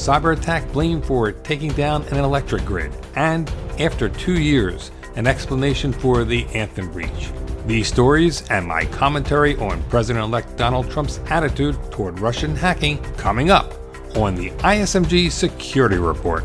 cyber 0.00 0.36
attack 0.36 0.72
blamed 0.72 1.04
for 1.04 1.30
taking 1.30 1.72
down 1.72 2.02
an 2.04 2.16
electric 2.16 2.64
grid, 2.64 2.90
and 3.16 3.50
after 3.78 4.08
two 4.08 4.40
years, 4.40 4.90
an 5.16 5.26
explanation 5.26 5.92
for 5.92 6.24
the 6.24 6.46
Anthem 6.54 6.90
breach. 6.90 7.30
These 7.66 7.88
stories 7.88 8.48
and 8.50 8.66
my 8.66 8.86
commentary 8.86 9.56
on 9.56 9.82
President 9.84 10.24
elect 10.24 10.56
Donald 10.56 10.90
Trump's 10.90 11.20
attitude 11.28 11.76
toward 11.90 12.18
Russian 12.18 12.56
hacking 12.56 12.96
coming 13.14 13.50
up 13.50 13.74
on 14.16 14.34
the 14.34 14.50
ISMG 14.62 15.30
Security 15.30 15.98
Report. 15.98 16.44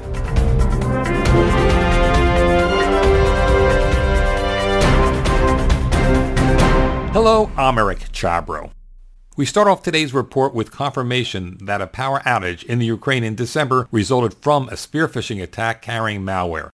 Hello, 7.14 7.50
I'm 7.56 7.78
Eric 7.78 8.00
Chabrow. 8.12 8.75
We 9.38 9.46
start 9.46 9.68
off 9.68 9.84
today's 9.84 10.14
report 10.14 10.54
with 10.54 10.72
confirmation 10.72 11.58
that 11.60 11.82
a 11.82 11.88
power 11.88 12.22
outage 12.22 12.64
in 12.64 12.80
the 12.80 12.86
Ukraine 12.86 13.26
in 13.26 13.36
December 13.36 13.90
resulted 13.92 14.34
from 14.36 14.70
a 14.70 14.78
spear 14.78 15.10
phishing 15.10 15.44
attack 15.44 15.82
carrying 15.82 16.22
malware. 16.22 16.70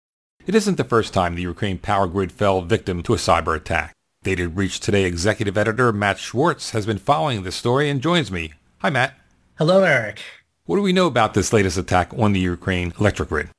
It 0.46 0.54
isn't 0.54 0.78
the 0.78 0.84
first 0.84 1.12
time 1.12 1.34
the 1.34 1.42
Ukraine 1.42 1.80
power 1.80 2.06
grid 2.06 2.32
fell 2.32 2.62
victim 2.62 3.02
to 3.02 3.16
a 3.16 3.18
cyber 3.18 3.56
attack. 3.56 3.96
Data 4.22 4.48
Breach 4.48 4.80
Today 4.80 5.06
executive 5.06 5.58
editor 5.58 5.92
Matt 5.92 6.20
Schwartz 6.20 6.70
has 6.70 6.86
been 6.86 7.00
following 7.00 7.42
this 7.42 7.56
story 7.56 7.90
and 7.90 8.00
joins 8.00 8.32
me. 8.32 8.54
Hi, 8.82 8.92
Matt. 8.92 9.16
Hello, 9.58 9.82
Eric. 9.82 10.22
What 10.66 10.76
do 10.76 10.84
we 10.84 10.94
know 10.94 11.08
about 11.08 11.34
this 11.34 11.52
latest 11.52 11.80
attack 11.80 12.12
on 12.16 12.34
the 12.34 12.40
Ukraine 12.40 12.94
electric 13.00 13.30
grid? 13.30 13.50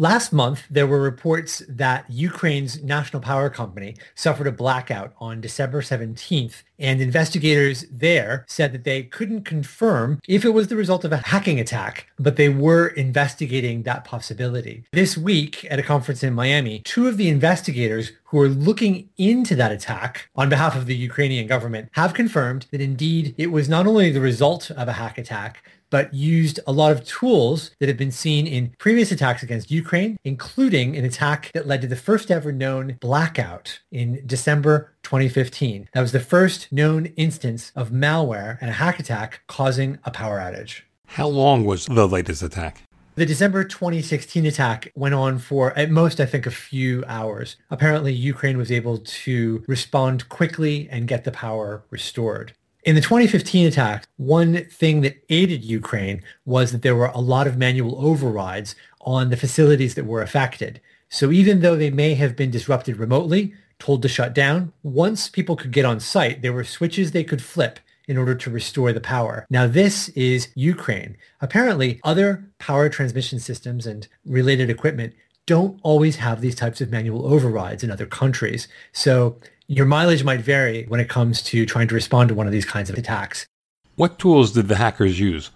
Last 0.00 0.32
month, 0.32 0.62
there 0.70 0.86
were 0.86 1.02
reports 1.02 1.62
that 1.68 2.06
Ukraine's 2.08 2.82
national 2.82 3.20
power 3.20 3.50
company 3.50 3.96
suffered 4.14 4.46
a 4.46 4.52
blackout 4.52 5.12
on 5.20 5.42
December 5.42 5.82
17th, 5.82 6.62
and 6.78 7.02
investigators 7.02 7.84
there 7.90 8.46
said 8.48 8.72
that 8.72 8.84
they 8.84 9.02
couldn't 9.02 9.44
confirm 9.44 10.18
if 10.26 10.42
it 10.42 10.54
was 10.54 10.68
the 10.68 10.76
result 10.76 11.04
of 11.04 11.12
a 11.12 11.18
hacking 11.18 11.60
attack, 11.60 12.06
but 12.18 12.36
they 12.36 12.48
were 12.48 12.86
investigating 12.86 13.82
that 13.82 14.06
possibility. 14.06 14.84
This 14.92 15.18
week, 15.18 15.66
at 15.70 15.78
a 15.78 15.82
conference 15.82 16.22
in 16.22 16.32
Miami, 16.32 16.78
two 16.78 17.06
of 17.06 17.18
the 17.18 17.28
investigators 17.28 18.12
who 18.24 18.40
are 18.40 18.48
looking 18.48 19.10
into 19.18 19.54
that 19.56 19.72
attack 19.72 20.30
on 20.34 20.48
behalf 20.48 20.76
of 20.76 20.86
the 20.86 20.96
Ukrainian 20.96 21.46
government 21.46 21.90
have 21.92 22.14
confirmed 22.14 22.66
that 22.70 22.80
indeed 22.80 23.34
it 23.36 23.48
was 23.48 23.68
not 23.68 23.86
only 23.86 24.10
the 24.10 24.20
result 24.20 24.70
of 24.70 24.88
a 24.88 24.92
hack 24.94 25.18
attack, 25.18 25.62
but 25.90 26.14
used 26.14 26.60
a 26.66 26.72
lot 26.72 26.92
of 26.92 27.04
tools 27.04 27.72
that 27.78 27.88
have 27.88 27.98
been 27.98 28.10
seen 28.10 28.46
in 28.46 28.72
previous 28.78 29.12
attacks 29.12 29.42
against 29.42 29.70
Ukraine, 29.70 30.18
including 30.24 30.96
an 30.96 31.04
attack 31.04 31.50
that 31.52 31.66
led 31.66 31.80
to 31.82 31.86
the 31.86 31.96
first 31.96 32.30
ever 32.30 32.52
known 32.52 32.96
blackout 33.00 33.80
in 33.90 34.22
December 34.26 34.92
2015. 35.02 35.88
That 35.92 36.00
was 36.00 36.12
the 36.12 36.20
first 36.20 36.72
known 36.72 37.06
instance 37.16 37.72
of 37.74 37.90
malware 37.90 38.58
and 38.60 38.70
a 38.70 38.74
hack 38.74 38.98
attack 38.98 39.42
causing 39.46 39.98
a 40.04 40.10
power 40.10 40.38
outage. 40.38 40.82
How 41.06 41.26
long 41.26 41.64
was 41.64 41.86
the 41.86 42.06
latest 42.06 42.42
attack? 42.42 42.82
The 43.16 43.26
December 43.26 43.64
2016 43.64 44.46
attack 44.46 44.92
went 44.94 45.14
on 45.14 45.38
for 45.38 45.76
at 45.76 45.90
most, 45.90 46.20
I 46.20 46.26
think, 46.26 46.46
a 46.46 46.50
few 46.50 47.04
hours. 47.06 47.56
Apparently, 47.68 48.14
Ukraine 48.14 48.56
was 48.56 48.70
able 48.70 48.98
to 48.98 49.64
respond 49.66 50.28
quickly 50.28 50.88
and 50.90 51.08
get 51.08 51.24
the 51.24 51.32
power 51.32 51.82
restored. 51.90 52.54
In 52.82 52.94
the 52.94 53.02
2015 53.02 53.66
attack, 53.66 54.06
one 54.16 54.64
thing 54.64 55.02
that 55.02 55.22
aided 55.28 55.62
Ukraine 55.62 56.22
was 56.46 56.72
that 56.72 56.80
there 56.80 56.96
were 56.96 57.06
a 57.08 57.18
lot 57.18 57.46
of 57.46 57.58
manual 57.58 58.02
overrides 58.02 58.74
on 59.02 59.28
the 59.28 59.36
facilities 59.36 59.94
that 59.96 60.06
were 60.06 60.22
affected. 60.22 60.80
So 61.10 61.30
even 61.30 61.60
though 61.60 61.76
they 61.76 61.90
may 61.90 62.14
have 62.14 62.36
been 62.36 62.50
disrupted 62.50 62.96
remotely, 62.96 63.52
told 63.78 64.00
to 64.02 64.08
shut 64.08 64.34
down, 64.34 64.72
once 64.82 65.28
people 65.28 65.56
could 65.56 65.72
get 65.72 65.84
on 65.84 66.00
site, 66.00 66.40
there 66.40 66.54
were 66.54 66.64
switches 66.64 67.10
they 67.10 67.24
could 67.24 67.42
flip 67.42 67.80
in 68.08 68.16
order 68.16 68.34
to 68.34 68.50
restore 68.50 68.92
the 68.92 69.00
power. 69.00 69.46
Now 69.50 69.66
this 69.66 70.08
is 70.10 70.48
Ukraine. 70.54 71.18
Apparently 71.42 72.00
other 72.02 72.44
power 72.58 72.88
transmission 72.88 73.40
systems 73.40 73.86
and 73.86 74.08
related 74.24 74.70
equipment 74.70 75.14
don't 75.46 75.78
always 75.82 76.16
have 76.16 76.40
these 76.40 76.54
types 76.54 76.80
of 76.80 76.90
manual 76.90 77.26
overrides 77.26 77.84
in 77.84 77.90
other 77.90 78.06
countries. 78.06 78.68
So 78.92 79.38
your 79.70 79.86
mileage 79.86 80.24
might 80.24 80.40
vary 80.40 80.84
when 80.88 80.98
it 80.98 81.08
comes 81.08 81.42
to 81.42 81.64
trying 81.64 81.86
to 81.86 81.94
respond 81.94 82.28
to 82.28 82.34
one 82.34 82.46
of 82.46 82.52
these 82.52 82.64
kinds 82.64 82.90
of 82.90 82.98
attacks. 82.98 83.46
What 83.94 84.18
tools 84.18 84.52
did 84.52 84.66
the 84.66 84.76
hackers 84.76 85.20
use? 85.20 85.50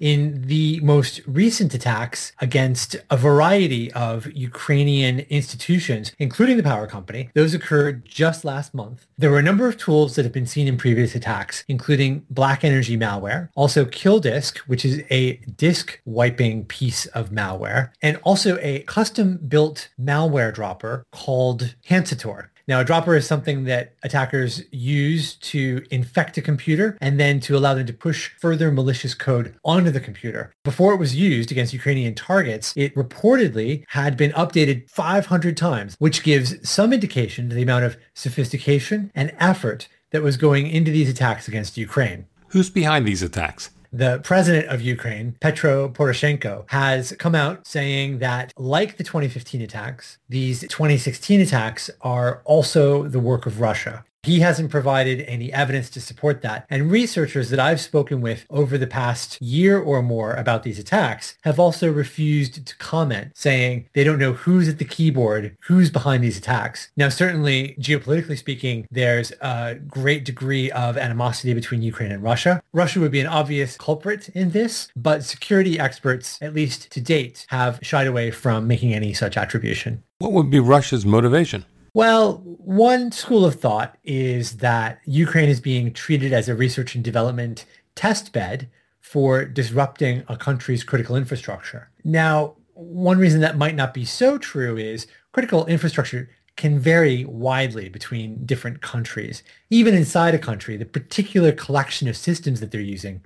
in 0.00 0.46
the 0.46 0.80
most 0.80 1.20
recent 1.26 1.74
attacks 1.74 2.32
against 2.40 2.96
a 3.10 3.16
variety 3.16 3.92
of 3.92 4.26
Ukrainian 4.32 5.20
institutions, 5.28 6.12
including 6.18 6.56
the 6.56 6.62
power 6.62 6.86
company. 6.86 7.30
Those 7.34 7.54
occurred 7.54 8.06
just 8.06 8.44
last 8.44 8.72
month. 8.72 9.06
There 9.18 9.30
were 9.30 9.38
a 9.38 9.42
number 9.42 9.68
of 9.68 9.76
tools 9.76 10.16
that 10.16 10.24
have 10.24 10.32
been 10.32 10.46
seen 10.46 10.66
in 10.66 10.78
previous 10.78 11.14
attacks, 11.14 11.64
including 11.68 12.24
Black 12.30 12.64
Energy 12.64 12.96
malware, 12.96 13.50
also 13.54 13.84
KillDisk, 13.84 14.58
which 14.60 14.84
is 14.84 15.02
a 15.10 15.34
disk 15.56 16.00
wiping 16.06 16.64
piece 16.64 17.04
of 17.06 17.30
malware, 17.30 17.90
and 18.00 18.16
also 18.22 18.58
a 18.62 18.80
custom-built 18.84 19.90
malware 20.00 20.54
dropper 20.54 21.04
called 21.12 21.74
Hansator. 21.88 22.49
Now, 22.68 22.80
a 22.80 22.84
dropper 22.84 23.16
is 23.16 23.26
something 23.26 23.64
that 23.64 23.94
attackers 24.02 24.62
use 24.70 25.34
to 25.36 25.84
infect 25.90 26.38
a 26.38 26.42
computer 26.42 26.96
and 27.00 27.18
then 27.18 27.40
to 27.40 27.56
allow 27.56 27.74
them 27.74 27.86
to 27.86 27.92
push 27.92 28.30
further 28.38 28.70
malicious 28.70 29.14
code 29.14 29.54
onto 29.64 29.90
the 29.90 30.00
computer. 30.00 30.52
Before 30.64 30.92
it 30.92 30.98
was 30.98 31.16
used 31.16 31.50
against 31.50 31.72
Ukrainian 31.72 32.14
targets, 32.14 32.72
it 32.76 32.94
reportedly 32.94 33.84
had 33.88 34.16
been 34.16 34.32
updated 34.32 34.88
500 34.90 35.56
times, 35.56 35.96
which 35.98 36.22
gives 36.22 36.68
some 36.68 36.92
indication 36.92 37.48
to 37.48 37.54
the 37.54 37.62
amount 37.62 37.84
of 37.84 37.96
sophistication 38.14 39.10
and 39.14 39.34
effort 39.38 39.88
that 40.10 40.22
was 40.22 40.36
going 40.36 40.66
into 40.66 40.90
these 40.90 41.08
attacks 41.08 41.48
against 41.48 41.76
Ukraine. 41.76 42.26
Who's 42.48 42.70
behind 42.70 43.06
these 43.06 43.22
attacks? 43.22 43.70
The 43.92 44.20
president 44.22 44.68
of 44.68 44.80
Ukraine, 44.80 45.36
Petro 45.40 45.88
Poroshenko, 45.88 46.64
has 46.68 47.12
come 47.18 47.34
out 47.34 47.66
saying 47.66 48.18
that 48.18 48.52
like 48.56 48.96
the 48.96 49.04
2015 49.04 49.60
attacks, 49.62 50.18
these 50.28 50.60
2016 50.60 51.40
attacks 51.40 51.90
are 52.00 52.42
also 52.44 53.04
the 53.04 53.18
work 53.18 53.46
of 53.46 53.60
Russia. 53.60 54.04
He 54.22 54.40
hasn't 54.40 54.70
provided 54.70 55.22
any 55.22 55.50
evidence 55.52 55.88
to 55.90 56.00
support 56.00 56.42
that. 56.42 56.66
And 56.68 56.90
researchers 56.90 57.48
that 57.50 57.58
I've 57.58 57.80
spoken 57.80 58.20
with 58.20 58.44
over 58.50 58.76
the 58.76 58.86
past 58.86 59.40
year 59.40 59.78
or 59.80 60.02
more 60.02 60.34
about 60.34 60.62
these 60.62 60.78
attacks 60.78 61.38
have 61.42 61.58
also 61.58 61.90
refused 61.90 62.66
to 62.66 62.76
comment, 62.76 63.32
saying 63.34 63.88
they 63.94 64.04
don't 64.04 64.18
know 64.18 64.34
who's 64.34 64.68
at 64.68 64.78
the 64.78 64.84
keyboard, 64.84 65.56
who's 65.62 65.90
behind 65.90 66.22
these 66.22 66.36
attacks. 66.36 66.90
Now, 66.96 67.08
certainly, 67.08 67.74
geopolitically 67.80 68.36
speaking, 68.36 68.86
there's 68.90 69.32
a 69.40 69.76
great 69.86 70.24
degree 70.24 70.70
of 70.72 70.98
animosity 70.98 71.54
between 71.54 71.80
Ukraine 71.80 72.12
and 72.12 72.22
Russia. 72.22 72.62
Russia 72.72 73.00
would 73.00 73.12
be 73.12 73.20
an 73.20 73.26
obvious 73.26 73.78
culprit 73.78 74.28
in 74.30 74.50
this, 74.50 74.88
but 74.94 75.24
security 75.24 75.78
experts, 75.78 76.38
at 76.42 76.52
least 76.52 76.90
to 76.90 77.00
date, 77.00 77.46
have 77.48 77.78
shied 77.82 78.06
away 78.06 78.30
from 78.30 78.66
making 78.66 78.92
any 78.92 79.14
such 79.14 79.38
attribution. 79.38 80.02
What 80.18 80.32
would 80.32 80.50
be 80.50 80.60
Russia's 80.60 81.06
motivation? 81.06 81.64
Well, 81.92 82.38
one 82.44 83.10
school 83.10 83.44
of 83.44 83.56
thought 83.56 83.96
is 84.04 84.58
that 84.58 85.00
Ukraine 85.04 85.48
is 85.48 85.60
being 85.60 85.92
treated 85.92 86.32
as 86.32 86.48
a 86.48 86.54
research 86.54 86.94
and 86.94 87.02
development 87.02 87.64
test 87.96 88.32
bed 88.32 88.70
for 89.00 89.44
disrupting 89.44 90.22
a 90.28 90.36
country's 90.36 90.84
critical 90.84 91.16
infrastructure. 91.16 91.90
Now, 92.04 92.54
one 92.74 93.18
reason 93.18 93.40
that 93.40 93.58
might 93.58 93.74
not 93.74 93.92
be 93.92 94.04
so 94.04 94.38
true 94.38 94.76
is 94.76 95.08
critical 95.32 95.66
infrastructure 95.66 96.30
can 96.56 96.78
vary 96.78 97.24
widely 97.24 97.88
between 97.88 98.44
different 98.46 98.82
countries. 98.82 99.42
Even 99.68 99.94
inside 99.94 100.34
a 100.34 100.38
country, 100.38 100.76
the 100.76 100.84
particular 100.84 101.52
collection 101.52 102.06
of 102.06 102.16
systems 102.16 102.60
that 102.60 102.70
they're 102.70 102.80
using 102.80 103.22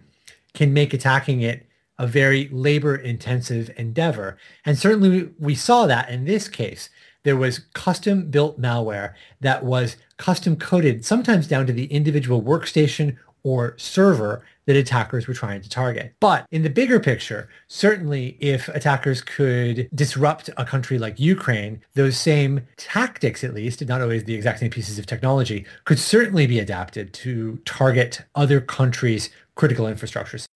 can 0.55 0.73
make 0.73 0.95
attacking 0.95 1.43
it 1.43 1.67
a 1.99 2.07
very 2.07 2.49
labor 2.49 2.97
intensive 2.97 3.71
endeavor. 3.77 4.37
And 4.65 4.79
certainly 4.79 5.31
we 5.39 5.55
saw 5.55 5.87
that 5.87 6.09
in 6.09 6.25
this 6.25 6.49
case 6.49 6.89
there 7.25 7.37
was 7.37 7.61
custom 7.75 8.31
built 8.31 8.61
malware 8.61 9.15
that 9.41 9.65
was 9.65 9.97
custom 10.19 10.57
coded, 10.57 11.05
sometimes 11.05 11.49
down 11.49 11.67
to 11.67 11.73
the 11.73 11.87
individual 11.87 12.43
workstation 12.43 13.17
or 13.43 13.75
server 13.77 14.43
that 14.67 14.77
attackers 14.77 15.27
were 15.27 15.35
trying 15.35 15.61
to 15.61 15.69
target. 15.69 16.15
But 16.21 16.47
in 16.51 16.63
the 16.63 16.71
bigger 16.71 16.99
picture, 16.99 17.49
certainly 17.69 18.39
if 18.41 18.69
attackers 18.69 19.21
could 19.21 19.89
disrupt 19.95 20.49
a 20.57 20.65
country 20.65 20.99
like 20.99 21.21
Ukraine, 21.21 21.83
those 21.95 22.17
same 22.17 22.63
tactics, 22.79 23.45
at 23.45 23.53
least, 23.53 23.87
not 23.87 24.01
always 24.01 24.25
the 24.25 24.35
exact 24.35 24.61
same 24.61 24.71
pieces 24.71 24.99
of 24.99 25.05
technology, 25.05 25.67
could 25.85 25.99
certainly 25.99 26.47
be 26.47 26.59
adapted 26.59 27.13
to 27.15 27.61
target 27.67 28.23
other 28.35 28.61
countries' 28.61 29.29
critical 29.55 29.85
infrastructures. 29.85 30.47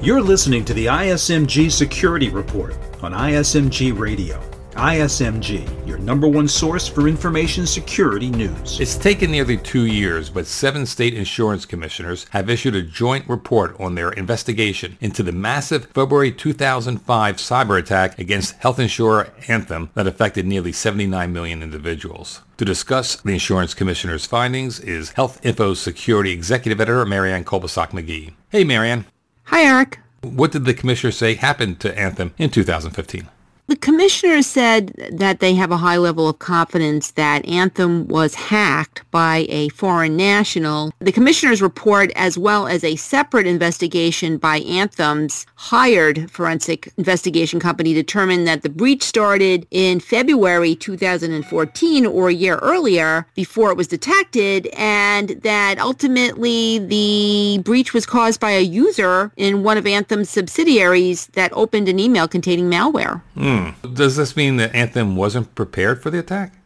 You're 0.00 0.22
listening 0.22 0.64
to 0.66 0.74
the 0.74 0.86
ISMG 0.86 1.72
Security 1.72 2.28
Report 2.28 2.76
on 3.02 3.12
ISMG 3.12 3.98
Radio. 3.98 4.47
ISMG, 4.78 5.66
your 5.88 5.98
number 5.98 6.28
one 6.28 6.46
source 6.46 6.86
for 6.86 7.08
information 7.08 7.66
security 7.66 8.30
news. 8.30 8.78
It's 8.78 8.96
taken 8.96 9.32
nearly 9.32 9.56
two 9.56 9.86
years, 9.86 10.30
but 10.30 10.46
seven 10.46 10.86
state 10.86 11.14
insurance 11.14 11.66
commissioners 11.66 12.26
have 12.30 12.48
issued 12.48 12.76
a 12.76 12.82
joint 12.82 13.28
report 13.28 13.74
on 13.80 13.96
their 13.96 14.10
investigation 14.12 14.96
into 15.00 15.24
the 15.24 15.32
massive 15.32 15.86
February 15.86 16.30
2005 16.30 17.36
cyber 17.38 17.76
attack 17.76 18.20
against 18.20 18.54
health 18.58 18.78
insurer 18.78 19.32
Anthem 19.48 19.90
that 19.94 20.06
affected 20.06 20.46
nearly 20.46 20.70
79 20.70 21.32
million 21.32 21.60
individuals. 21.60 22.42
To 22.58 22.64
discuss 22.64 23.16
the 23.16 23.32
insurance 23.32 23.74
commissioner's 23.74 24.26
findings 24.26 24.78
is 24.78 25.10
Health 25.10 25.44
Info 25.44 25.74
Security 25.74 26.30
Executive 26.30 26.80
Editor 26.80 27.04
Marianne 27.04 27.44
Kolbasuk 27.44 27.88
McGee. 27.90 28.32
Hey, 28.50 28.62
Marianne. 28.62 29.06
Hi, 29.46 29.64
Eric. 29.64 29.98
What 30.22 30.52
did 30.52 30.66
the 30.66 30.74
commissioner 30.74 31.10
say 31.10 31.34
happened 31.34 31.80
to 31.80 31.98
Anthem 31.98 32.32
in 32.38 32.50
2015? 32.50 33.28
The 33.68 33.76
commissioner 33.76 34.40
said 34.40 34.94
that 35.12 35.40
they 35.40 35.54
have 35.54 35.70
a 35.70 35.76
high 35.76 35.98
level 35.98 36.26
of 36.26 36.38
confidence 36.38 37.10
that 37.12 37.46
Anthem 37.46 38.08
was 38.08 38.34
hacked 38.34 39.02
by 39.10 39.44
a 39.50 39.68
foreign 39.68 40.16
national. 40.16 40.90
The 41.00 41.12
commissioner's 41.12 41.60
report, 41.60 42.10
as 42.16 42.38
well 42.38 42.66
as 42.66 42.82
a 42.82 42.96
separate 42.96 43.46
investigation 43.46 44.38
by 44.38 44.60
Anthem's 44.60 45.44
hired 45.56 46.30
forensic 46.30 46.90
investigation 46.96 47.60
company, 47.60 47.92
determined 47.92 48.46
that 48.46 48.62
the 48.62 48.70
breach 48.70 49.02
started 49.02 49.66
in 49.70 50.00
February 50.00 50.74
2014 50.74 52.06
or 52.06 52.30
a 52.30 52.32
year 52.32 52.56
earlier 52.62 53.26
before 53.34 53.70
it 53.70 53.76
was 53.76 53.86
detected, 53.86 54.68
and 54.78 55.28
that 55.42 55.78
ultimately 55.78 56.78
the 56.78 57.60
breach 57.64 57.92
was 57.92 58.06
caused 58.06 58.40
by 58.40 58.52
a 58.52 58.62
user 58.62 59.30
in 59.36 59.62
one 59.62 59.76
of 59.76 59.86
Anthem's 59.86 60.30
subsidiaries 60.30 61.26
that 61.34 61.52
opened 61.52 61.86
an 61.86 61.98
email 61.98 62.26
containing 62.26 62.70
malware. 62.70 63.20
Mm. 63.36 63.57
Hmm. 63.58 63.94
Does 63.94 64.16
this 64.16 64.36
mean 64.36 64.56
that 64.56 64.74
Anthem 64.74 65.16
wasn't 65.16 65.54
prepared 65.54 66.02
for 66.02 66.10
the 66.10 66.18
attack? 66.18 66.57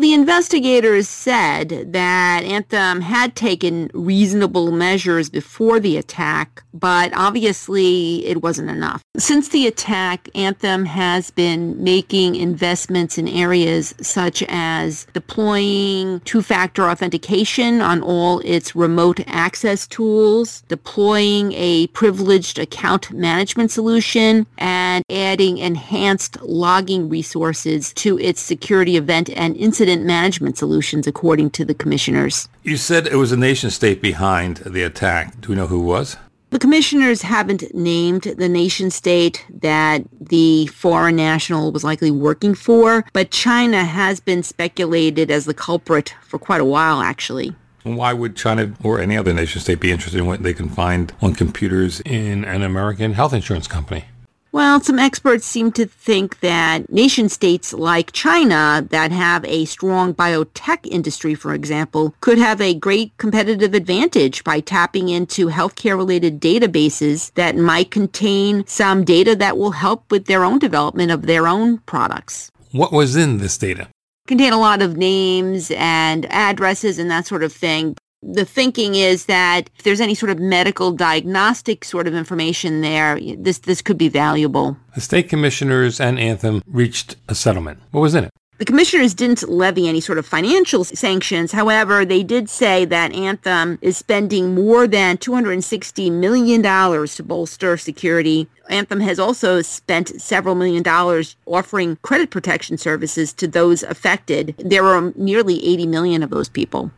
The 0.00 0.14
investigators 0.14 1.10
said 1.10 1.92
that 1.92 2.42
Anthem 2.44 3.02
had 3.02 3.36
taken 3.36 3.90
reasonable 3.92 4.72
measures 4.72 5.28
before 5.28 5.78
the 5.78 5.98
attack, 5.98 6.62
but 6.72 7.12
obviously 7.14 8.24
it 8.24 8.40
wasn't 8.40 8.70
enough. 8.70 9.02
Since 9.18 9.50
the 9.50 9.66
attack, 9.66 10.30
Anthem 10.34 10.86
has 10.86 11.30
been 11.30 11.84
making 11.84 12.36
investments 12.36 13.18
in 13.18 13.28
areas 13.28 13.94
such 14.00 14.42
as 14.48 15.06
deploying 15.12 16.20
two-factor 16.20 16.84
authentication 16.84 17.82
on 17.82 18.00
all 18.00 18.40
its 18.42 18.74
remote 18.74 19.20
access 19.26 19.86
tools, 19.86 20.62
deploying 20.68 21.52
a 21.52 21.88
privileged 21.88 22.58
account 22.58 23.12
management 23.12 23.70
solution, 23.70 24.46
and 24.56 25.04
adding 25.10 25.58
enhanced 25.58 26.40
logging 26.40 27.10
resources 27.10 27.92
to 27.92 28.18
its 28.18 28.40
security 28.40 28.96
event 28.96 29.28
and 29.36 29.54
incident 29.58 29.89
management 29.98 30.56
solutions, 30.56 31.06
according 31.06 31.50
to 31.50 31.64
the 31.64 31.74
commissioners. 31.74 32.48
You 32.62 32.76
said 32.76 33.06
it 33.06 33.16
was 33.16 33.32
a 33.32 33.36
nation 33.36 33.70
state 33.70 34.00
behind 34.00 34.58
the 34.58 34.82
attack. 34.82 35.40
Do 35.40 35.50
we 35.50 35.56
know 35.56 35.66
who 35.66 35.82
it 35.82 35.86
was? 35.86 36.16
The 36.50 36.58
commissioners 36.58 37.22
haven't 37.22 37.72
named 37.74 38.22
the 38.22 38.48
nation 38.48 38.90
state 38.90 39.46
that 39.48 40.02
the 40.20 40.66
foreign 40.66 41.14
national 41.14 41.70
was 41.70 41.84
likely 41.84 42.10
working 42.10 42.56
for, 42.56 43.04
but 43.12 43.30
China 43.30 43.84
has 43.84 44.18
been 44.18 44.42
speculated 44.42 45.30
as 45.30 45.44
the 45.44 45.54
culprit 45.54 46.14
for 46.22 46.40
quite 46.40 46.60
a 46.60 46.64
while, 46.64 47.02
actually. 47.02 47.54
Why 47.84 48.12
would 48.12 48.36
China 48.36 48.74
or 48.82 48.98
any 49.00 49.16
other 49.16 49.32
nation 49.32 49.60
state 49.60 49.78
be 49.78 49.92
interested 49.92 50.18
in 50.18 50.26
what 50.26 50.42
they 50.42 50.52
can 50.52 50.68
find 50.68 51.12
on 51.22 51.34
computers 51.34 52.00
in 52.00 52.44
an 52.44 52.62
American 52.62 53.12
health 53.12 53.32
insurance 53.32 53.68
company? 53.68 54.06
Well, 54.52 54.80
some 54.80 54.98
experts 54.98 55.46
seem 55.46 55.70
to 55.72 55.86
think 55.86 56.40
that 56.40 56.90
nation 56.90 57.28
states 57.28 57.72
like 57.72 58.10
China 58.10 58.84
that 58.90 59.12
have 59.12 59.44
a 59.44 59.64
strong 59.64 60.12
biotech 60.12 60.86
industry, 60.86 61.36
for 61.36 61.54
example, 61.54 62.16
could 62.20 62.38
have 62.38 62.60
a 62.60 62.74
great 62.74 63.16
competitive 63.16 63.74
advantage 63.74 64.42
by 64.42 64.58
tapping 64.58 65.08
into 65.08 65.48
healthcare 65.48 65.96
related 65.96 66.40
databases 66.40 67.32
that 67.34 67.54
might 67.54 67.92
contain 67.92 68.66
some 68.66 69.04
data 69.04 69.36
that 69.36 69.56
will 69.56 69.70
help 69.70 70.10
with 70.10 70.26
their 70.26 70.42
own 70.42 70.58
development 70.58 71.12
of 71.12 71.26
their 71.26 71.46
own 71.46 71.78
products. 71.78 72.50
What 72.72 72.92
was 72.92 73.14
in 73.14 73.38
this 73.38 73.56
data? 73.56 73.88
Contain 74.26 74.52
a 74.52 74.58
lot 74.60 74.82
of 74.82 74.96
names 74.96 75.70
and 75.76 76.26
addresses 76.26 76.98
and 76.98 77.08
that 77.10 77.26
sort 77.26 77.44
of 77.44 77.52
thing 77.52 77.96
the 78.22 78.44
thinking 78.44 78.94
is 78.94 79.26
that 79.26 79.70
if 79.76 79.84
there's 79.84 80.00
any 80.00 80.14
sort 80.14 80.30
of 80.30 80.38
medical 80.38 80.92
diagnostic 80.92 81.84
sort 81.84 82.06
of 82.06 82.14
information 82.14 82.80
there, 82.80 83.18
this 83.38 83.58
this 83.58 83.82
could 83.82 83.98
be 83.98 84.08
valuable. 84.08 84.76
The 84.94 85.00
state 85.00 85.28
commissioners 85.28 86.00
and 86.00 86.18
Anthem 86.18 86.62
reached 86.66 87.16
a 87.28 87.34
settlement. 87.34 87.80
What 87.90 88.00
was 88.00 88.14
in 88.14 88.24
it? 88.24 88.30
The 88.58 88.66
commissioners 88.66 89.14
didn't 89.14 89.48
levy 89.48 89.88
any 89.88 90.02
sort 90.02 90.18
of 90.18 90.26
financial 90.26 90.84
sanctions. 90.84 91.52
However, 91.52 92.04
they 92.04 92.22
did 92.22 92.50
say 92.50 92.84
that 92.84 93.14
Anthem 93.14 93.78
is 93.80 93.96
spending 93.96 94.54
more 94.54 94.86
than 94.86 95.16
$260 95.16 96.12
million 96.12 96.62
to 96.62 97.22
bolster 97.22 97.78
security. 97.78 98.48
Anthem 98.68 99.00
has 99.00 99.18
also 99.18 99.62
spent 99.62 100.20
several 100.20 100.54
million 100.54 100.82
dollars 100.82 101.36
offering 101.46 101.96
credit 102.02 102.28
protection 102.28 102.76
services 102.76 103.32
to 103.32 103.48
those 103.48 103.82
affected. 103.82 104.54
There 104.58 104.84
are 104.84 105.10
nearly 105.16 105.66
80 105.66 105.86
million 105.86 106.22
of 106.22 106.28
those 106.28 106.50
people. 106.50 106.90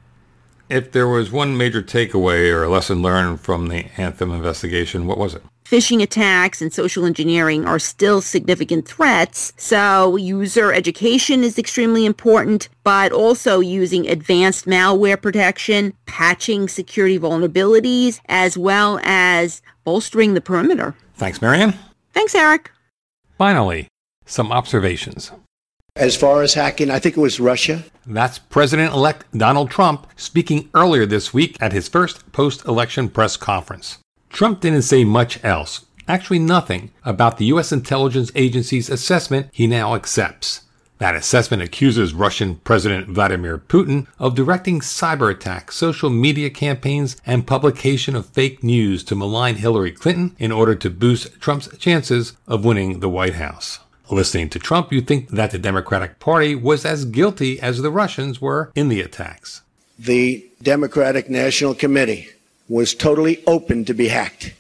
If 0.69 0.93
there 0.93 1.09
was 1.09 1.31
one 1.31 1.57
major 1.57 1.83
takeaway 1.83 2.51
or 2.51 2.67
lesson 2.69 3.03
learned 3.03 3.41
from 3.41 3.69
the 3.69 3.87
Anthem 3.97 4.33
investigation, 4.33 5.07
what 5.07 5.19
was 5.19 5.35
it? 5.35 5.43
Phishing 5.65 6.03
attacks 6.03 6.61
and 6.61 6.73
social 6.73 7.07
engineering 7.07 7.65
are 7.65 7.79
still 7.79 8.21
significant 8.21 8.87
threats, 8.87 9.53
so 9.57 10.17
user 10.17 10.73
education 10.73 11.45
is 11.45 11.59
extremely 11.59 12.05
important, 12.05 12.69
but 12.85 13.11
also 13.13 13.61
using 13.61 14.07
advanced 14.07 14.67
malware 14.67 15.21
protection, 15.21 15.95
patching 16.07 16.69
security 16.69 17.19
vulnerabilities, 17.19 18.21
as 18.29 18.59
well 18.59 19.01
as 19.03 19.63
bolstering 19.85 20.35
the 20.35 20.41
perimeter. 20.41 20.95
Thanks, 21.15 21.41
Marianne. 21.41 21.75
Thanks, 22.13 22.35
Eric. 22.35 22.71
Finally, 23.39 23.89
some 24.27 24.53
observations. 24.53 25.33
As 26.03 26.17
far 26.17 26.43
as 26.43 26.55
hacking, 26.55 26.91
I 26.91 26.99
think 26.99 27.17
it 27.17 27.21
was 27.21 27.39
Russia. 27.39 27.85
That's 28.07 28.39
President 28.39 28.95
elect 28.95 29.27
Donald 29.37 29.71
Trump 29.71 30.07
speaking 30.17 30.71
earlier 30.75 31.05
this 31.05 31.35
week 31.35 31.57
at 31.61 31.73
his 31.73 31.87
first 31.87 32.33
post 32.33 32.65
election 32.65 33.11
press 33.11 33.37
conference. 33.37 33.99
Trump 34.31 34.61
didn't 34.61 34.83
say 34.83 35.05
much 35.05 35.39
else, 35.45 35.85
actually 36.09 36.39
nothing, 36.39 36.91
about 37.05 37.37
the 37.37 37.45
U.S. 37.47 37.73
intelligence 37.73 38.33
agency's 38.35 38.89
assessment 38.89 39.49
he 39.53 39.67
now 39.67 39.95
accepts. 39.95 40.63
That 40.97 41.15
assessment 41.15 41.63
accuses 41.63 42.15
Russian 42.15 42.57
President 42.57 43.09
Vladimir 43.09 43.59
Putin 43.59 44.07
of 44.19 44.35
directing 44.35 44.81
cyber 44.81 45.31
attacks, 45.31 45.77
social 45.77 46.09
media 46.09 46.49
campaigns, 46.49 47.17
and 47.27 47.47
publication 47.47 48.17
of 48.17 48.27
fake 48.27 48.65
news 48.65 49.05
to 49.05 49.15
malign 49.15 49.57
Hillary 49.57 49.93
Clinton 49.93 50.35
in 50.39 50.53
order 50.53 50.75
to 50.75 50.89
boost 50.89 51.39
Trump's 51.39 51.69
chances 51.77 52.33
of 52.49 52.65
winning 52.65 53.01
the 53.01 53.11
White 53.11 53.35
House. 53.35 53.79
Listening 54.13 54.51
to 54.51 54.59
Trump, 54.59 54.93
you'd 54.93 55.07
think 55.07 55.31
that 55.31 55.53
the 55.53 55.59
Democratic 55.59 56.21
Party 56.21 56.55
was 56.55 56.85
as 56.85 57.07
guilty 57.07 57.59
as 57.59 57.81
the 57.81 57.91
Russians 57.91 58.43
were 58.43 58.71
in 58.75 58.91
the 58.91 59.01
attacks. 59.01 59.63
The 59.99 60.47
Democratic 60.61 61.31
National 61.31 61.75
Committee 61.75 62.29
was 62.69 62.93
totally 62.93 63.43
open 63.47 63.87
to 63.87 63.95
be 63.95 64.09
hacked. 64.09 64.53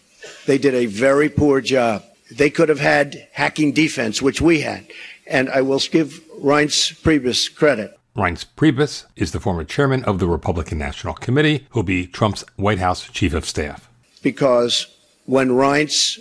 They 0.46 0.56
did 0.56 0.72
a 0.72 0.86
very 0.86 1.28
poor 1.28 1.60
job. 1.60 2.02
They 2.30 2.48
could 2.48 2.70
have 2.70 2.80
had 2.80 3.28
hacking 3.32 3.72
defense, 3.72 4.22
which 4.22 4.40
we 4.40 4.62
had. 4.62 4.86
And 5.26 5.50
I 5.50 5.60
will 5.60 5.80
give 5.80 6.22
Reince 6.38 6.98
Priebus 7.02 7.54
credit. 7.54 7.98
Reince 8.16 8.46
Priebus 8.56 9.04
is 9.16 9.32
the 9.32 9.40
former 9.40 9.64
chairman 9.64 10.02
of 10.04 10.18
the 10.18 10.28
Republican 10.28 10.78
National 10.78 11.12
Committee, 11.12 11.66
who'll 11.70 11.82
be 11.82 12.06
Trump's 12.06 12.42
White 12.56 12.78
House 12.78 13.06
chief 13.10 13.34
of 13.34 13.44
staff. 13.44 13.86
Because 14.22 14.86
when 15.26 15.50
Reince 15.50 16.18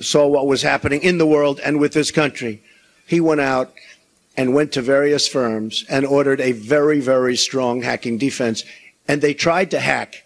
saw 0.00 0.26
what 0.26 0.46
was 0.46 0.62
happening 0.62 1.02
in 1.02 1.18
the 1.18 1.26
world 1.26 1.60
and 1.60 1.80
with 1.80 1.92
this 1.92 2.10
country, 2.10 2.62
he 3.06 3.20
went 3.20 3.40
out 3.40 3.72
and 4.36 4.54
went 4.54 4.72
to 4.72 4.82
various 4.82 5.26
firms 5.26 5.84
and 5.88 6.04
ordered 6.04 6.40
a 6.40 6.52
very, 6.52 7.00
very 7.00 7.36
strong 7.36 7.82
hacking 7.82 8.18
defense. 8.18 8.64
And 9.08 9.22
they 9.22 9.34
tried 9.34 9.70
to 9.70 9.80
hack 9.80 10.24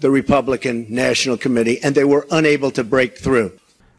the 0.00 0.10
Republican 0.10 0.86
National 0.88 1.36
Committee, 1.36 1.78
and 1.82 1.94
they 1.94 2.04
were 2.04 2.26
unable 2.30 2.70
to 2.70 2.82
break 2.82 3.18
through. 3.18 3.52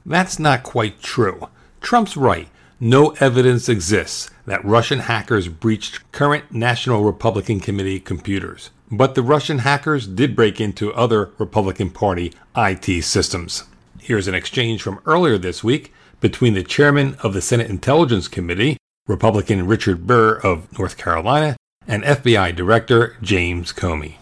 That's 0.05 0.39
not 0.39 0.63
quite 0.63 1.01
true. 1.01 1.47
Trump's 1.79 2.17
right. 2.17 2.47
No 2.79 3.11
evidence 3.19 3.69
exists 3.69 4.31
that 4.47 4.65
Russian 4.65 4.99
hackers 4.99 5.47
breached 5.47 6.11
current 6.11 6.51
National 6.51 7.03
Republican 7.03 7.59
Committee 7.59 7.99
computers. 7.99 8.71
But 8.89 9.13
the 9.13 9.21
Russian 9.21 9.59
hackers 9.59 10.07
did 10.07 10.35
break 10.35 10.59
into 10.59 10.91
other 10.93 11.29
Republican 11.37 11.91
Party 11.91 12.33
IT 12.57 13.03
systems. 13.03 13.63
Here's 14.03 14.27
an 14.27 14.33
exchange 14.33 14.81
from 14.81 14.99
earlier 15.05 15.37
this 15.37 15.63
week 15.63 15.93
between 16.21 16.55
the 16.55 16.63
chairman 16.63 17.15
of 17.21 17.33
the 17.33 17.41
Senate 17.41 17.69
Intelligence 17.69 18.27
Committee, 18.27 18.77
Republican 19.05 19.67
Richard 19.67 20.07
Burr 20.07 20.39
of 20.39 20.75
North 20.75 20.97
Carolina, 20.97 21.55
and 21.87 22.01
FBI 22.03 22.55
Director 22.55 23.15
James 23.21 23.71
Comey. 23.71 24.15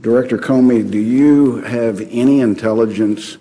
Director 0.00 0.38
Comey, 0.38 0.90
do 0.90 0.96
you 0.96 1.56
have 1.56 2.00
any 2.10 2.40
intelligence 2.40 3.36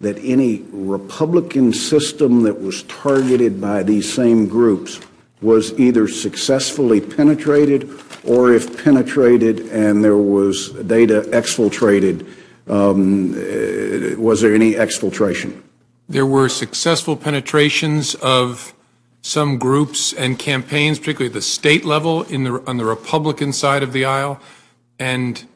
that 0.00 0.16
any 0.18 0.62
Republican 0.70 1.72
system 1.72 2.44
that 2.44 2.62
was 2.62 2.84
targeted 2.84 3.60
by 3.60 3.82
these 3.82 4.12
same 4.12 4.46
groups 4.46 5.00
was 5.40 5.76
either 5.76 6.06
successfully 6.06 7.00
penetrated 7.00 7.90
or 8.24 8.52
if 8.52 8.84
penetrated 8.84 9.58
and 9.70 10.04
there 10.04 10.16
was 10.16 10.68
data 10.68 11.22
exfiltrated, 11.32 12.32
um, 12.68 13.32
uh, 13.32 14.18
was 14.18 14.40
there 14.40 14.54
any 14.54 14.74
exfiltration? 14.74 15.62
There 16.08 16.26
were 16.26 16.48
successful 16.48 17.16
penetrations 17.16 18.14
of 18.16 18.74
some 19.22 19.56
groups 19.56 20.12
and 20.12 20.38
campaigns, 20.38 20.98
particularly 20.98 21.28
at 21.28 21.34
the 21.34 21.42
state 21.42 21.84
level 21.84 22.22
in 22.24 22.44
the, 22.44 22.62
on 22.66 22.76
the 22.76 22.84
Republican 22.84 23.52
side 23.52 23.82
of 23.82 23.92
the 23.92 24.04
aisle, 24.04 24.40
and, 24.98 25.46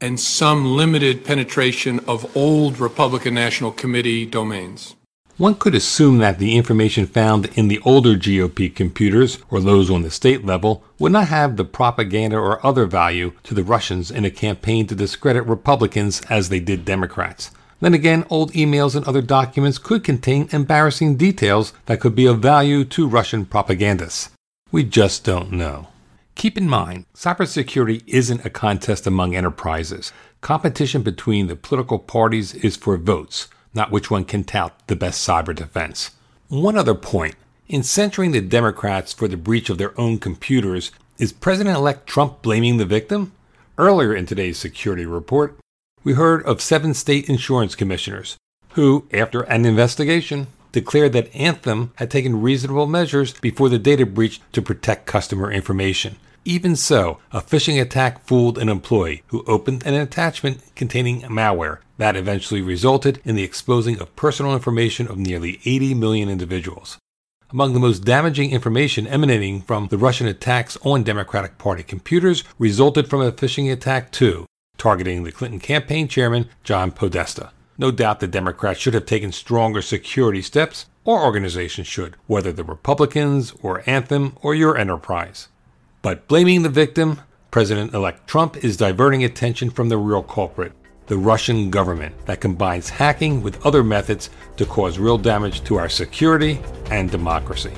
and 0.00 0.20
some 0.20 0.76
limited 0.76 1.24
penetration 1.24 2.00
of 2.06 2.36
old 2.36 2.78
Republican 2.78 3.34
National 3.34 3.72
Committee 3.72 4.26
domains. 4.26 4.94
One 5.36 5.56
could 5.56 5.74
assume 5.74 6.18
that 6.18 6.38
the 6.38 6.56
information 6.56 7.06
found 7.06 7.46
in 7.58 7.66
the 7.66 7.80
older 7.80 8.14
GOP 8.14 8.72
computers, 8.72 9.40
or 9.50 9.60
those 9.60 9.90
on 9.90 10.02
the 10.02 10.10
state 10.10 10.46
level, 10.46 10.84
would 11.00 11.10
not 11.10 11.26
have 11.26 11.56
the 11.56 11.64
propaganda 11.64 12.36
or 12.36 12.64
other 12.64 12.86
value 12.86 13.32
to 13.42 13.52
the 13.52 13.64
Russians 13.64 14.12
in 14.12 14.24
a 14.24 14.30
campaign 14.30 14.86
to 14.86 14.94
discredit 14.94 15.44
Republicans 15.46 16.22
as 16.30 16.50
they 16.50 16.60
did 16.60 16.84
Democrats. 16.84 17.50
Then 17.80 17.94
again, 17.94 18.24
old 18.30 18.52
emails 18.52 18.94
and 18.94 19.04
other 19.06 19.22
documents 19.22 19.78
could 19.78 20.04
contain 20.04 20.48
embarrassing 20.52 21.16
details 21.16 21.72
that 21.86 21.98
could 21.98 22.14
be 22.14 22.26
of 22.26 22.38
value 22.38 22.84
to 22.84 23.08
Russian 23.08 23.44
propagandists. 23.44 24.30
We 24.70 24.84
just 24.84 25.24
don't 25.24 25.50
know. 25.50 25.88
Keep 26.36 26.58
in 26.58 26.68
mind, 26.68 27.06
cybersecurity 27.12 28.04
isn't 28.06 28.46
a 28.46 28.50
contest 28.50 29.04
among 29.04 29.34
enterprises. 29.34 30.12
Competition 30.42 31.02
between 31.02 31.48
the 31.48 31.56
political 31.56 31.98
parties 31.98 32.54
is 32.54 32.76
for 32.76 32.96
votes 32.96 33.48
not 33.74 33.90
which 33.90 34.10
one 34.10 34.24
can 34.24 34.44
tout 34.44 34.72
the 34.86 34.96
best 34.96 35.26
cyber 35.26 35.54
defense. 35.54 36.12
One 36.48 36.76
other 36.78 36.94
point 36.94 37.34
in 37.68 37.82
censuring 37.82 38.32
the 38.32 38.40
Democrats 38.40 39.12
for 39.12 39.28
the 39.28 39.36
breach 39.36 39.70
of 39.70 39.78
their 39.78 39.98
own 39.98 40.18
computers, 40.18 40.90
is 41.18 41.32
President 41.32 41.76
elect 41.76 42.06
Trump 42.06 42.42
blaming 42.42 42.76
the 42.76 42.84
victim? 42.84 43.32
Earlier 43.78 44.14
in 44.14 44.26
today's 44.26 44.58
security 44.58 45.06
report, 45.06 45.56
we 46.02 46.12
heard 46.12 46.44
of 46.44 46.60
seven 46.60 46.94
state 46.94 47.28
insurance 47.28 47.74
commissioners 47.74 48.36
who, 48.70 49.08
after 49.12 49.42
an 49.42 49.64
investigation, 49.64 50.48
declared 50.72 51.12
that 51.12 51.34
Anthem 51.34 51.92
had 51.96 52.10
taken 52.10 52.42
reasonable 52.42 52.86
measures 52.86 53.32
before 53.34 53.68
the 53.68 53.78
data 53.78 54.04
breach 54.04 54.40
to 54.52 54.60
protect 54.60 55.06
customer 55.06 55.50
information. 55.50 56.16
Even 56.44 56.76
so, 56.76 57.18
a 57.32 57.40
phishing 57.40 57.80
attack 57.80 58.26
fooled 58.26 58.58
an 58.58 58.68
employee 58.68 59.22
who 59.28 59.44
opened 59.46 59.86
an 59.86 59.94
attachment 59.94 60.60
containing 60.74 61.22
malware 61.22 61.78
that 61.96 62.16
eventually 62.16 62.62
resulted 62.62 63.20
in 63.24 63.36
the 63.36 63.42
exposing 63.42 64.00
of 64.00 64.16
personal 64.16 64.52
information 64.52 65.08
of 65.08 65.18
nearly 65.18 65.60
80 65.64 65.94
million 65.94 66.28
individuals. 66.28 66.98
Among 67.50 67.72
the 67.72 67.80
most 67.80 68.04
damaging 68.04 68.50
information 68.50 69.06
emanating 69.06 69.62
from 69.62 69.86
the 69.88 69.98
Russian 69.98 70.26
attacks 70.26 70.76
on 70.82 71.04
Democratic 71.04 71.56
Party 71.56 71.82
computers 71.82 72.42
resulted 72.58 73.08
from 73.08 73.20
a 73.20 73.30
phishing 73.30 73.72
attack 73.72 74.10
too, 74.10 74.46
targeting 74.76 75.22
the 75.22 75.32
Clinton 75.32 75.60
campaign 75.60 76.08
chairman 76.08 76.48
John 76.64 76.90
Podesta. 76.90 77.52
No 77.78 77.90
doubt 77.90 78.20
the 78.20 78.26
Democrats 78.26 78.80
should 78.80 78.94
have 78.94 79.06
taken 79.06 79.32
stronger 79.32 79.82
security 79.82 80.42
steps, 80.42 80.86
or 81.04 81.22
organizations 81.22 81.86
should, 81.86 82.16
whether 82.26 82.52
the 82.52 82.64
Republicans 82.64 83.52
or 83.62 83.82
Anthem 83.86 84.36
or 84.42 84.54
your 84.54 84.76
enterprise. 84.76 85.48
But 86.02 86.26
blaming 86.28 86.62
the 86.62 86.68
victim, 86.68 87.20
President 87.50 87.94
elect 87.94 88.26
Trump 88.26 88.56
is 88.64 88.76
diverting 88.76 89.22
attention 89.22 89.70
from 89.70 89.88
the 89.88 89.96
real 89.96 90.22
culprit, 90.22 90.72
the 91.06 91.16
Russian 91.16 91.70
government, 91.70 92.14
that 92.26 92.40
combines 92.40 92.88
hacking 92.88 93.42
with 93.42 93.64
other 93.66 93.84
methods 93.84 94.30
to 94.56 94.64
cause 94.64 94.98
real 94.98 95.18
damage 95.18 95.62
to 95.64 95.76
our 95.76 95.88
security 95.88 96.60
and 96.90 97.10
democracy. 97.10 97.72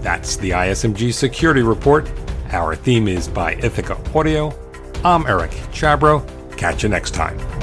That's 0.00 0.36
the 0.36 0.50
ISMG 0.50 1.12
Security 1.12 1.62
Report. 1.62 2.10
Our 2.50 2.76
theme 2.76 3.08
is 3.08 3.26
by 3.28 3.54
Ithaca 3.54 3.98
Audio. 4.14 4.54
I'm 5.04 5.26
Eric 5.26 5.50
Chabrow. 5.72 6.24
Catch 6.56 6.82
you 6.84 6.88
next 6.88 7.12
time. 7.12 7.55